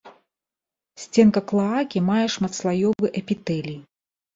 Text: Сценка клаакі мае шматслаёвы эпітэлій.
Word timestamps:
Сценка 1.03 1.39
клаакі 1.53 2.05
мае 2.11 2.27
шматслаёвы 2.39 3.17
эпітэлій. 3.25 3.83